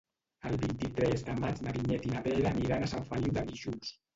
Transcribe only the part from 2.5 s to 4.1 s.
aniran a Sant Feliu de Guíxols.